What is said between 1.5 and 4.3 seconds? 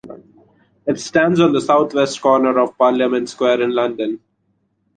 the south-west corner of Parliament Square in London.